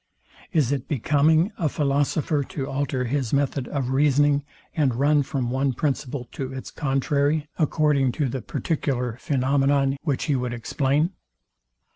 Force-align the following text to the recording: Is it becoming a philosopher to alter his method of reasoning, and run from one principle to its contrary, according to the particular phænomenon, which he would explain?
Is 0.51 0.71
it 0.71 0.87
becoming 0.87 1.51
a 1.59 1.69
philosopher 1.69 2.43
to 2.45 2.67
alter 2.67 3.05
his 3.05 3.31
method 3.33 3.67
of 3.67 3.91
reasoning, 3.91 4.43
and 4.75 4.95
run 4.95 5.21
from 5.21 5.51
one 5.51 5.73
principle 5.73 6.25
to 6.31 6.51
its 6.51 6.71
contrary, 6.71 7.47
according 7.59 8.11
to 8.13 8.27
the 8.27 8.41
particular 8.41 9.19
phænomenon, 9.21 9.97
which 10.01 10.23
he 10.23 10.35
would 10.35 10.55
explain? 10.55 11.11